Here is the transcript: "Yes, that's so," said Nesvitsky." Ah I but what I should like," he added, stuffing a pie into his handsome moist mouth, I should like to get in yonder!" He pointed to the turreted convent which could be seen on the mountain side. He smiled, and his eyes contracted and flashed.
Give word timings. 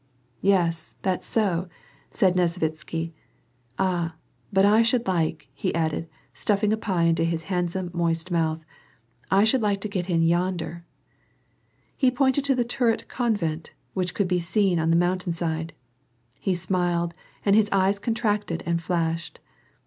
"Yes, 0.55 0.95
that's 1.03 1.27
so," 1.27 1.69
said 2.09 2.33
Nesvitsky." 2.35 3.13
Ah 3.77 4.13
I 4.15 4.17
but 4.51 4.65
what 4.65 4.73
I 4.73 4.81
should 4.81 5.05
like," 5.05 5.47
he 5.53 5.75
added, 5.75 6.09
stuffing 6.33 6.73
a 6.73 6.77
pie 6.77 7.03
into 7.03 7.23
his 7.23 7.43
handsome 7.53 7.91
moist 7.93 8.31
mouth, 8.31 8.65
I 9.29 9.43
should 9.43 9.61
like 9.61 9.79
to 9.81 9.87
get 9.87 10.09
in 10.09 10.23
yonder!" 10.23 10.85
He 11.95 12.09
pointed 12.09 12.43
to 12.45 12.55
the 12.55 12.65
turreted 12.65 13.09
convent 13.09 13.73
which 13.93 14.15
could 14.15 14.27
be 14.27 14.39
seen 14.39 14.79
on 14.79 14.89
the 14.89 14.95
mountain 14.95 15.33
side. 15.33 15.71
He 16.39 16.55
smiled, 16.55 17.13
and 17.45 17.55
his 17.55 17.69
eyes 17.71 17.99
contracted 17.99 18.63
and 18.65 18.81
flashed. 18.81 19.39